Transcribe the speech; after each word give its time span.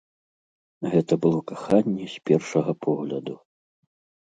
Гэта 0.93 1.13
было 1.25 1.39
каханне 1.51 2.05
з 2.15 2.25
першага 2.31 2.71
погляду. 2.89 3.39